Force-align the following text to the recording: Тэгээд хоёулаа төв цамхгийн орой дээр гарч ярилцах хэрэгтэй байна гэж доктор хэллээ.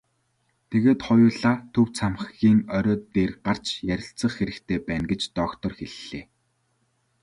Тэгээд 0.69 0.99
хоёулаа 1.07 1.55
төв 1.73 1.87
цамхгийн 1.97 2.59
орой 2.77 2.97
дээр 3.13 3.31
гарч 3.45 3.65
ярилцах 3.93 4.31
хэрэгтэй 4.35 4.79
байна 4.87 5.05
гэж 5.11 5.21
доктор 5.39 5.71
хэллээ. 5.79 6.25